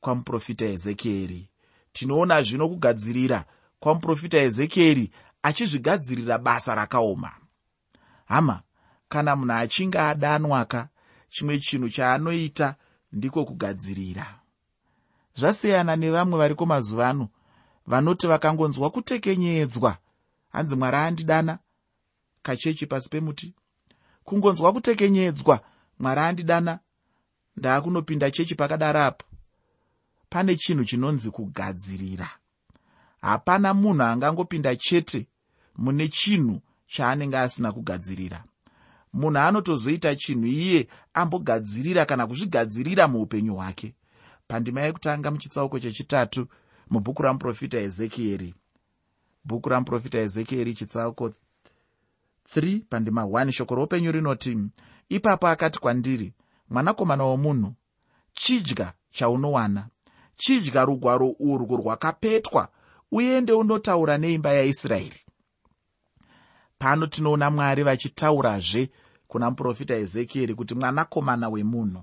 kwamuprofita 0.00 0.66
ezekieri. 0.66 1.50
Tinoona 1.92 2.42
zvino 2.42 2.68
kugadzirira 2.68 3.44
kwamuprofita 3.80 4.38
ezekieri 4.38 5.12
achizvigadzirira 5.42 6.38
basa 6.38 6.74
rakaoma. 6.74 7.32
Hama 8.24 8.62
kana 9.08 9.36
munhu 9.36 9.52
achinge 9.52 9.98
adanwaka 9.98 10.88
chimwe 11.28 11.58
chinhu 11.58 11.88
chaanoita 11.88 12.74
ndiko 13.12 13.44
kugadzirira. 13.44 14.40
Zvasiyana 15.36 15.96
nevamwe 15.96 16.38
variko 16.38 16.66
mazuva 16.66 17.08
ano 17.08 17.28
vanoti 17.88 18.26
vakangonzwa 18.26 18.90
kutekenyedzwa. 18.90 19.96
Hanzi 20.48 20.76
mwari 20.76 20.96
andidana? 20.96 21.58
Kachechi 22.42 22.86
pasi 22.86 23.08
pemuti. 23.08 23.54
Kungonzwa 24.24 24.72
kutekenyedzwa 24.72 25.60
mwari 25.98 26.20
andidana? 26.20 26.78
Ndaakunopinda 27.56 28.30
chechi 28.30 28.54
pakadaro 28.54 29.00
apo. 29.02 29.24
Pane 30.28 30.56
chinhu 30.56 30.84
chinonzi 30.84 31.30
kugadzirira. 31.30 32.28
Hapana 33.20 33.74
munhu 33.74 34.02
angangopinda 34.02 34.76
chete 34.76 35.26
mune 35.76 36.08
chinhu 36.08 36.60
chaanenge 36.86 37.38
asina 37.38 37.72
kugadzirira. 37.72 38.44
Munhu 39.12 39.38
anotozoita 39.38 40.16
chinhu 40.16 40.46
iye 40.46 40.88
ambogadzirira 41.14 42.04
kana 42.06 42.26
kuzvigadzirira 42.26 43.08
muupenyu 43.08 43.54
hwake. 43.54 43.94
Pandima 44.48 44.80
yekutanga 44.80 45.30
muchitsauko 45.30 45.78
chechitatu 45.78 46.48
mubhuku 46.90 47.22
ramuprofita 47.22 47.78
ezekieri. 47.78 48.54
Bhuku 49.44 49.68
ramuprofita 49.68 50.18
ezekieri 50.18 50.74
chitsauko 50.74 51.32
3 52.56 52.80
pandima 52.90 53.22
1 53.22 53.50
shoko 53.52 53.74
roupenyu 53.74 54.12
rinoti 54.12 54.58
ipapo 55.08 55.46
akati 55.48 55.80
kwandiri 55.80 56.32
mwanakomana 56.70 57.24
womunhu 57.24 57.74
chidya 58.32 58.92
chaunowana. 59.10 59.88
Chidya 60.36 60.84
rugwaro 60.84 61.34
urwu 61.40 61.76
rwakapetwa 61.76 62.68
uende 63.12 63.52
unotaura 63.52 64.18
neimba 64.18 64.52
yaisraeri. 64.52 65.20
Pano 66.78 67.06
tinoona 67.06 67.50
mwari 67.50 67.82
vachitaurazve 67.82 68.90
kuna 69.28 69.50
muprofita 69.50 69.94
ezekieri 69.94 70.54
kuti 70.54 70.74
mwanakomana 70.74 71.48
wemunhu 71.48 72.02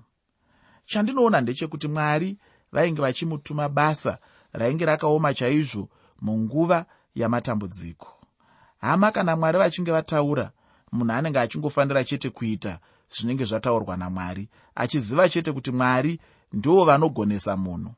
chandinoona 0.85 1.41
ndechekuti 1.41 1.87
mwari 1.87 2.37
vainge 2.71 3.01
vachimutuma 3.01 3.69
basa 3.69 4.17
rainge 4.55 4.85
rakaoma 4.85 5.33
chaizvo 5.33 5.89
munguva 6.21 6.85
yamatambudziko. 7.15 8.07
Hama 8.81 9.11
kana 9.11 9.35
mwari 9.35 9.57
vachinge 9.57 9.91
vataura 9.91 10.51
munhu 10.91 11.13
anenge 11.13 11.39
achingofanira 11.39 12.03
chete 12.03 12.29
kuita 12.29 12.79
zvinenge 13.13 13.45
zvataurwa 13.45 13.97
namwari 13.97 14.49
achiziva 14.75 15.29
chete 15.29 15.51
kuti 15.51 15.71
mwari 15.71 16.19
ndo 16.53 16.85
vanogonesa 16.85 17.57
munhu. 17.57 17.93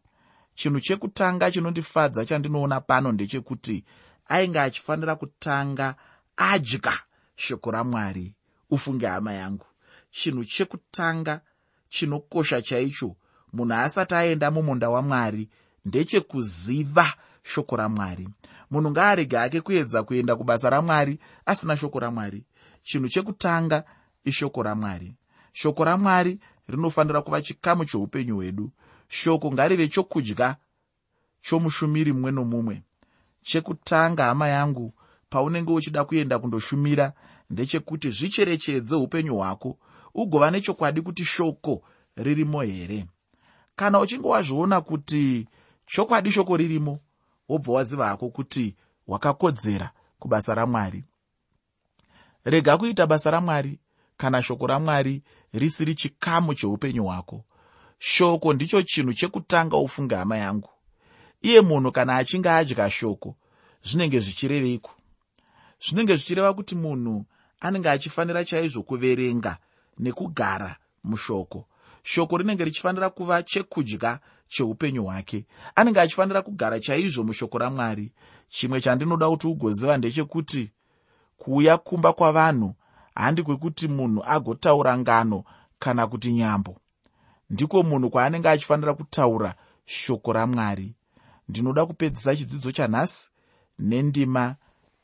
Chinhu 0.56 0.80
chekutanga 0.80 1.52
chinondifadza 1.52 2.26
chandinoona 2.26 2.82
pano 2.82 3.12
ndechekuti 3.12 3.84
ainge 4.28 4.60
achifanira 4.60 5.16
kutanga 5.16 5.96
adya 6.38 6.94
shoko 7.36 7.72
ramwari 7.72 8.36
ufunge 8.70 9.08
hama 9.08 9.34
yangu. 9.34 9.66
Chinhu 10.12 10.46
chekutanga 10.46 11.42
chinokosha 11.90 12.62
chaicho 12.62 13.16
munhu 13.54 13.74
asati 13.74 14.16
aenda 14.16 14.52
mumunda 14.52 14.90
wamwari 14.90 15.50
ndechekuziva 15.86 17.14
shoko 17.44 17.76
ramwari. 17.76 18.30
Munhu 18.72 18.92
ngaarege 18.92 19.40
ake 19.40 19.62
kuedza 19.62 20.04
kuenda 20.04 20.36
kubasa 20.36 20.70
ramwari 20.70 21.20
asina 21.46 21.78
shoko 21.78 22.00
ramwari. 22.00 22.44
Chinhu 22.84 23.10
chekutanga 23.10 23.84
ishoko 24.24 24.64
ramwari. 24.64 25.16
Shoko 25.54 25.84
ramwari 25.84 26.40
rinofanira 26.68 27.22
kuva 27.22 27.42
chikamu 27.42 27.86
cheupenyu 27.86 28.36
hwedu. 28.36 28.72
Shoko 29.08 29.52
ngarive 29.52 29.88
chokudya 29.88 30.56
chomushumiri 31.42 32.14
mumwe 32.14 32.32
nomumwe. 32.32 32.84
Chekutanga 33.42 34.24
hama 34.26 34.48
yangu 34.48 34.94
paunenge 35.30 35.72
uchida 35.74 36.04
kuenda 36.06 36.40
kundoshumira 36.40 37.14
ndechekuti 37.50 38.12
zvicherechedze 38.12 38.96
upenyu 38.96 39.36
hwako 39.36 39.78
ugova 40.14 40.52
nechokwadi 40.52 41.02
kuti 41.02 41.26
shoko 41.26 41.84
ririmo 42.16 42.62
here. 42.62 43.06
Kana 43.76 44.00
uchinge 44.00 44.28
wazviona 44.28 44.82
kuti 44.82 45.48
chokwadi 45.88 46.32
shoko 46.32 46.58
ririmo 46.58 47.00
wobva 47.50 47.74
waziva 47.74 48.08
hako 48.08 48.30
kuti 48.30 48.76
wakakodzera 49.08 49.92
kubasa 50.20 50.56
ramwari. 50.56 51.04
Rega 52.44 52.78
kuita 52.78 53.08
basa 53.08 53.32
ramwari 53.32 53.80
kana 54.18 54.44
shoko 54.44 54.68
ramwari 54.68 55.24
risiri 55.54 55.96
chikamu 55.96 56.54
cheupenyu 56.54 57.04
hwako. 57.04 57.44
Shoko 58.00 58.54
ndicho 58.54 58.82
chinhu 58.82 59.14
chekutanga 59.14 59.78
ufunge 59.78 60.16
hama 60.16 60.38
yangu. 60.38 60.70
Iye 61.42 61.62
munhu 61.62 61.92
kana 61.92 62.16
achinge 62.16 62.50
adya 62.50 62.90
shoko 62.90 63.36
zvinenge 63.84 64.20
zvichireveiko? 64.20 64.92
Zvinenge 65.88 66.16
zvichireva 66.16 66.54
kuti 66.54 66.76
munhu 66.76 67.26
anenge 67.60 67.90
achifanira 67.90 68.46
chaizvo 68.46 68.84
kuverenga 68.84 69.58
nekugara 70.00 70.78
mushoko 71.04 71.68
shoko 72.08 72.38
rinenge 72.38 72.64
richifanira 72.64 73.10
kuva 73.10 73.44
chekudya 73.44 74.20
cheupenyu 74.48 75.04
hwake. 75.04 75.46
Anenge 75.76 76.02
achifanira 76.02 76.42
kugara 76.42 76.80
chaizvo 76.80 77.24
mushoko 77.24 77.58
ramwari. 77.58 78.12
Chimwe 78.48 78.82
chandinoda 78.82 79.30
kuti 79.30 79.48
ugoziva 79.48 79.98
ndechekuti 79.98 80.72
kuuya 81.38 81.78
kumba 81.78 82.14
kwavanhu 82.14 82.76
handi 83.16 83.44
kwekuti 83.44 83.88
munhu 83.88 84.24
agotaura 84.26 84.98
ngano 84.98 85.44
kana 85.80 86.08
kuti 86.08 86.32
nyambo. 86.32 86.78
Ndiko 87.50 87.84
munhu 87.84 88.10
kwaanenge 88.10 88.50
achifanira 88.50 88.94
kutaura 88.94 89.56
shoko 89.86 90.34
ramwari. 90.34 90.96
Ndinoda 91.50 91.86
kupedzisa 91.86 92.36
chidzidzo 92.36 92.72
chanhasi 92.72 93.32
nendima 93.80 94.56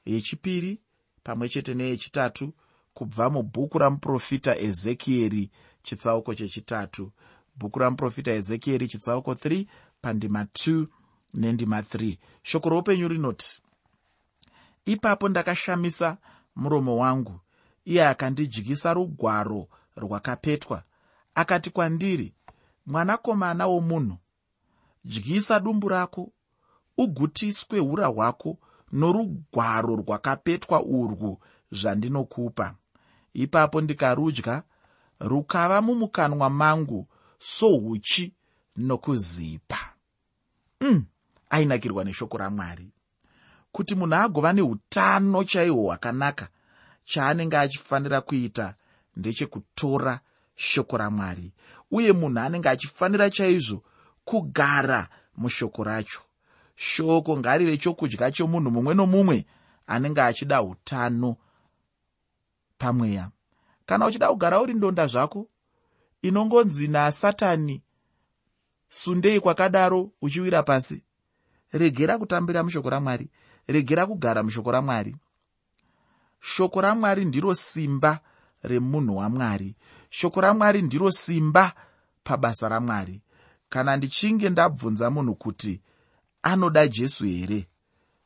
yechipiri 0.06 0.80
pamwe 1.24 1.50
chete 1.50 1.74
neyechitatu 1.74 2.54
kubva 2.94 3.30
mubhuku 3.30 3.78
ramuprofita 3.78 4.60
ezekieri 4.60 5.52
chitsauko 5.84 6.36
chechitatu. 6.36 7.12
Bhuku 7.56 7.80
ramuprofita 7.80 8.32
ezekieri 8.32 8.88
chitsauko 8.88 9.34
3 9.34 9.66
pandima 10.02 10.44
2 10.44 10.88
nendima 11.34 11.82
3 11.82 12.18
shoko 12.44 12.70
roupenyu 12.70 13.08
rinoti 13.08 13.62
ipapo 14.86 15.30
ndakashamisa 15.30 16.18
muromo 16.56 16.98
wangu. 16.98 17.40
Iye 17.86 18.08
akandidyisa 18.08 18.94
rugwaro 18.94 19.68
rwakapetwa 19.96 20.84
akati 21.36 21.70
kwandiri 21.70 22.34
mwanakomana 22.86 23.68
womunhu 23.68 24.18
dyisa 25.06 25.60
dumbu 25.60 25.90
rako 25.90 26.32
ugutiswe 26.98 27.80
ura 27.80 28.08
hwako 28.08 28.58
norugwaro 28.92 29.96
rwakapetwa 29.96 30.84
urwu 30.84 31.40
zvandinokupa. 31.72 32.76
Ipapo 33.34 33.82
ndikarudya 33.82 34.64
rukava 35.24 35.82
mumukanwa 35.82 36.50
mangu 36.50 37.08
souchi 37.40 38.34
nokuzipa. 38.78 39.80
Mm, 40.82 41.06
ainakirwa 41.50 42.04
neshoko 42.04 42.38
ramwari. 42.38 42.92
Kuti 43.72 43.96
munhu 43.96 44.16
agova 44.16 44.54
neutano 44.54 45.44
chaihwo 45.44 45.84
hwakanaka 45.84 46.48
chaanenge 47.06 47.58
achifanira 47.58 48.22
kuita 48.22 48.76
ndechekutora 49.16 50.20
shoko 50.56 50.98
ramwari 50.98 51.54
uye 51.92 52.12
munhu 52.12 52.40
anenge 52.40 52.70
achifanira 52.70 53.30
chaizvo 53.30 53.84
kugara 54.26 55.08
mushoko 55.38 55.84
racho. 55.84 56.22
Shoko 56.76 57.38
ngarive 57.38 57.78
chokudya 57.78 58.32
chomunhu 58.32 58.72
mumwe 58.72 58.94
nomumwe 58.94 59.46
anenge 59.88 60.22
achida 60.22 60.64
utano 60.64 61.38
pamweya 62.78 63.30
kana 63.94 64.06
uchida 64.06 64.28
kugara 64.28 64.62
uri 64.62 64.74
ndonda 64.74 65.08
zvako 65.08 65.48
inongonzi 66.22 66.88
nasatani 66.88 67.82
sundei 68.90 69.40
kwakadaro 69.40 70.12
uchiwira 70.22 70.64
pasi. 70.64 71.04
Regera 71.72 72.18
kutambira 72.18 72.64
mushoko 72.64 72.90
ramwari. 72.90 73.30
Regera 73.68 74.06
kugara 74.06 74.44
mushoko 74.44 74.72
ramwari. 74.72 75.16
Shoko 76.40 76.82
ramwari 76.82 77.26
ndiro 77.26 77.56
simba 77.56 78.20
remunhu 78.64 79.18
wamwari. 79.18 79.76
Shoko 80.10 80.42
ramwari 80.42 80.82
ndiro 80.82 81.12
simba 81.12 81.74
pabasa 82.24 82.70
ramwari. 82.70 83.22
Kana 83.70 83.98
ndichinge 83.98 84.50
ndabvunza 84.50 85.10
munhu 85.10 85.36
kuti 85.36 85.82
anoda 86.44 86.88
jesu 86.88 87.26
here? 87.26 87.68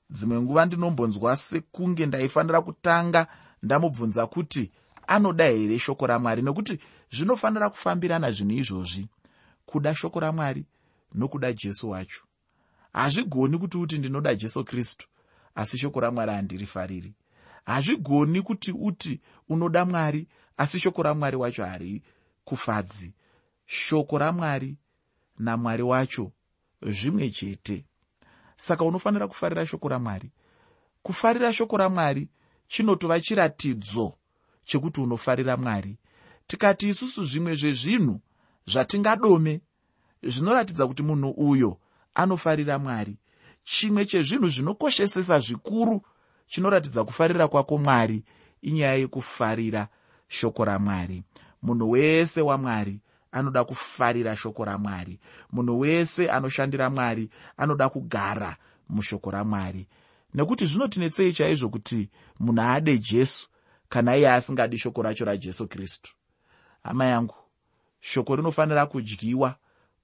Dzimwe 0.09 0.41
nguva 0.41 0.65
ndinombonzwa 0.65 1.35
sekunge 1.35 2.05
ndaifanira 2.05 2.61
kutanga 2.61 3.27
ndamubvunza 3.63 4.27
kuti 4.27 4.71
anoda 5.07 5.45
here 5.45 5.79
shoko 5.79 6.07
ramwari? 6.07 6.41
Nekuti 6.41 6.79
zvinofanira 7.11 7.69
kufambirana 7.69 8.31
zvinhu 8.31 8.59
izvozvi. 8.59 9.07
Kuda 9.65 9.95
shoko 9.95 10.19
ramwari 10.19 10.65
nokuda 11.13 11.53
jesu 11.53 11.89
wacho. 11.89 12.21
Hazvigoni 12.93 13.57
kuti 13.57 13.77
uti 13.77 13.97
ndinoda 13.97 14.35
jesu 14.35 14.63
kristu 14.63 15.07
asi 15.55 15.77
shoko 15.77 15.99
ramwari 15.99 16.31
handirifariri 16.31 17.13
hazvigoni 17.67 18.41
kuti 18.41 18.71
uti 18.71 19.21
unoda 19.49 19.85
mwari 19.85 20.27
asi 20.57 20.79
shoko 20.79 21.03
ramwari 21.03 21.37
wacho 21.37 21.65
hari 21.65 22.03
kufadzi 22.45 23.13
shoko 23.65 24.17
ramwari 24.17 24.77
namwari 25.39 25.83
wacho 25.83 26.31
zvimwe 26.81 27.29
chete. 27.29 27.85
Saka 28.57 28.83
unofanira 28.85 29.27
kufarira 29.27 29.65
shoko 29.65 29.89
ramwari. 29.89 30.31
Kufarira 31.03 31.53
shoko 31.53 31.77
ramwari 31.77 32.29
chinotova 32.67 33.19
chiratidzo 33.19 34.16
chekuti 34.67 35.01
unofarira 35.01 35.57
mwari. 35.57 35.97
Tikati 36.47 36.89
isusu 36.89 37.23
zvimwe 37.23 37.55
zvezvinhu 37.55 38.21
zvatingadome 38.67 39.61
zvinoratidza 40.23 40.87
kuti 40.87 41.03
munhu 41.03 41.29
uyo 41.29 41.77
anofarira 42.13 42.79
mwari. 42.79 43.17
Chimwe 43.63 44.05
chezvinhu 44.05 44.47
zvinokoshesesa 44.49 45.39
zvikuru 45.39 46.01
chinoratidza 46.47 47.03
kufarira 47.03 47.47
kwako 47.47 47.77
mwari 47.77 48.23
inyaya 48.61 48.95
yekufarira 48.95 49.87
shoko 50.27 50.65
ramwari. 50.65 51.23
Munhu 51.61 51.89
wese 51.89 52.41
wamwari 52.41 52.99
anoda 53.31 53.63
kufarira 53.63 54.35
shoko 54.35 54.65
ramwari. 54.65 55.19
Munhu 55.51 55.79
wese 55.79 56.29
anoshandira 56.31 56.89
mwari 56.89 57.29
anoda 57.57 57.89
kugara 57.89 58.57
mushoko 58.89 59.31
ramwari. 59.31 59.87
Nekuti 60.33 60.65
zvinotinetsei 60.65 61.33
chaizvo 61.33 61.69
kuti 61.69 62.09
munhu 62.39 62.61
ade 62.61 62.97
jesu 62.97 63.47
kana 63.89 64.17
iye 64.17 64.31
asingadi 64.31 64.77
shoko 64.77 65.01
racho 65.01 65.25
rajesu 65.25 65.67
kristu. 65.67 66.11
Hama 66.83 67.05
yangu 67.05 67.35
shoko 67.99 68.35
rinofanira 68.35 68.85
kudyiwa 68.85 69.55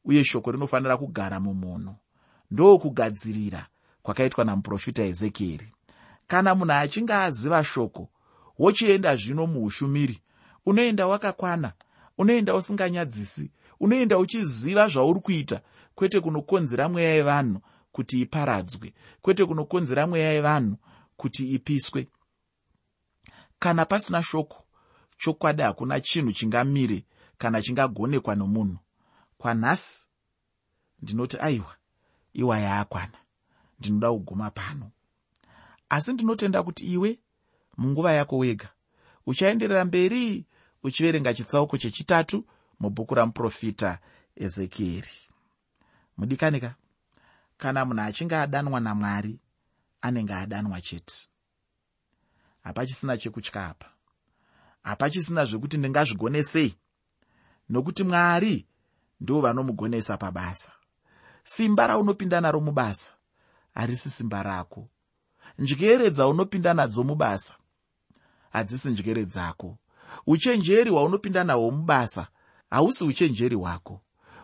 uye 0.05 0.23
shoko 0.23 0.51
rinofanira 0.51 0.97
kugara 0.97 1.39
mumunhu 1.39 1.95
ndokugadzirira 2.51 3.67
kwakaitwa 4.03 4.45
namuprofita 4.45 5.03
ezekieri. 5.03 5.67
Kana 6.27 6.55
munhu 6.55 6.73
achinge 6.73 7.13
aziva 7.13 7.63
shoko 7.63 8.09
wochienda 8.59 9.15
zvino 9.15 9.47
muushumiri 9.47 10.19
unoenda 10.65 11.07
wakakwana 11.07 11.73
unoenda 12.17 12.55
usinganyadzisi 12.55 13.51
unoenda 13.79 14.17
uchiziva 14.17 14.87
zvauri 14.87 15.19
kuita 15.19 15.61
kwete 15.95 16.19
kunokonzera 16.19 16.89
mweya 16.89 17.13
yevanhu 17.13 17.61
kuti 17.91 18.21
iparadzwe 18.21 18.93
kwete 19.21 19.45
kunokonzera 19.45 20.07
mweya 20.07 20.31
yevanhu 20.33 20.75
kuti 21.17 21.51
ipiswe 21.53 22.07
kana 23.63 23.86
pasina 23.86 24.23
shoko 24.23 24.63
chokwadi 25.17 25.62
hakuna 25.62 25.99
chinhu 26.02 26.32
chingamire 26.32 27.06
kana 27.38 27.62
chingagonekwa 27.62 28.36
nomunhu. 28.36 28.78
Kwanhasi 29.38 30.08
ndinoti 31.02 31.38
aiwa 31.39 31.76
iwa 32.34 32.60
yaakwana 32.60 33.17
ndinoda 33.80 34.12
kuguma 34.12 34.52
pano. 34.52 34.91
Asi 35.89 36.13
ndinotenda 36.13 36.63
kuti 36.63 36.86
iwe 36.86 37.19
munguva 37.78 38.13
yako 38.13 38.38
wega 38.38 38.69
uchaenderera 39.26 39.86
mberi 39.86 40.45
uchiverenga 40.84 41.34
chitsauko 41.34 41.78
chechitatu 41.78 42.45
mubhuku 42.80 43.15
ramuprofita 43.15 43.99
ezekieri. 44.36 45.17
Mudikanika 46.17 46.76
kana 47.58 47.86
munhu 47.86 48.02
achinge 48.02 48.36
adanwa 48.36 48.80
namwari 48.80 49.39
anenge 50.02 50.34
adanwa 50.34 50.82
chete 50.82 51.30
hapachisina 52.63 53.17
chekutya 53.17 53.65
apa. 53.65 53.89
Hapachisina 54.84 55.45
zvekuti 55.45 55.78
ndingazvigonesei 55.78 56.76
nokuti 57.69 58.04
mwari 58.04 58.67
ndo 59.21 59.41
vanomugonesa 59.41 60.17
pabasa. 60.17 60.71
Simba 61.43 61.88
raunopinda 61.88 62.41
naro 62.41 62.60
mubasa 62.60 63.12
harisi 63.73 64.10
simba 64.10 64.43
rako. 64.43 64.88
Njere 65.60 66.12
dzaunopinda 66.12 66.73
nadzo 66.73 67.04
mubasa 67.04 67.56
hadzisi 68.54 68.89
njere 68.89 69.26
dzako. 69.26 69.78
Uchenjeri 70.28 70.89
hwaunopinda 70.89 71.43
nahwo 71.43 71.71
mubasa 71.71 72.28
hausi 72.69 73.04
uchenjeri 73.04 73.56
hwako. 73.56 74.02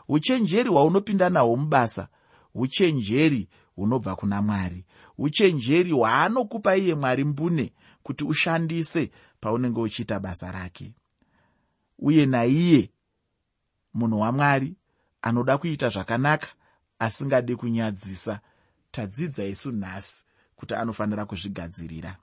Uchenjeri 0.07 0.69
hwaunopinda 0.69 1.29
nahwo 1.29 1.55
mubasa 1.55 2.07
uchenjeri 2.55 3.49
hunobva 3.75 4.15
kuna 4.15 4.41
mwari. 4.41 4.85
Uchenjeri 5.17 5.91
hwaanokupa 5.91 6.75
iye 6.75 6.95
mwari 6.95 7.23
mbune 7.23 7.73
kuti 8.03 8.23
ushandise 8.23 9.11
paunenge 9.39 9.79
uchiita 9.79 10.19
basa 10.19 10.51
rake. 10.51 10.93
Uye 11.99 12.25
naiye 12.25 12.91
munhu 13.93 14.19
wamwari 14.19 14.75
anoda 15.21 15.57
kuita 15.57 15.89
zvakanaka 15.89 16.47
asingadi 16.99 17.55
kunyadzisa 17.55 18.39
tadzidza 18.91 19.45
isu 19.45 19.71
nhasi 19.71 20.25
kuti 20.55 20.75
anofanira 20.75 21.25
kuzvigadzirira. 21.25 22.17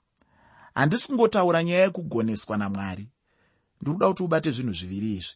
Handisi 0.73 1.07
kungotaura 1.07 1.63
nyaya 1.63 1.83
yekugoneswa 1.83 2.57
namwari. 2.57 3.09
Ndiri 3.81 3.93
kuda 3.93 4.07
kuti 4.07 4.23
ubate 4.23 4.51
zvinhu 4.51 4.73
zviviri 4.73 5.13
izvi. 5.13 5.35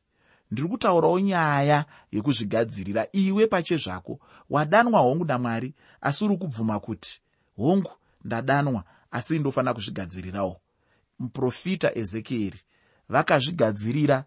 Ndiri 0.51 0.67
kutaurawo 0.67 1.19
nyaya 1.19 1.85
yekuzvigadzirira 2.11 3.07
iwe 3.11 3.47
pache 3.47 3.77
zvako. 3.77 4.19
Wadanwa 4.49 4.99
hongu 4.99 5.25
namwari 5.25 5.73
asi 6.01 6.25
uri 6.25 6.37
kubvuma 6.37 6.79
kuti 6.79 7.21
hongu 7.57 7.91
ndadanwa 8.23 8.83
asi 9.11 9.39
ndofanira 9.39 9.73
kuzvigadzirirawo. 9.73 10.61
Muprofita 11.19 11.97
ezekieri 11.97 12.59
vakazvigadzirira 13.09 14.25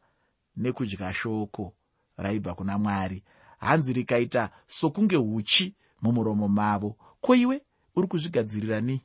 nekudya 0.56 1.12
shoko 1.12 1.74
raibva 2.16 2.54
kuna 2.54 2.78
mwari. 2.78 3.22
Hanzi 3.58 3.92
rikaita 3.92 4.50
sokunge 4.68 5.16
uchi 5.16 5.74
mumuromo 6.02 6.48
mavo. 6.48 6.96
Ko 7.20 7.34
iwe 7.34 7.62
uri 7.96 8.08
kuzvigadzirira 8.08 8.80
nii 8.80 9.00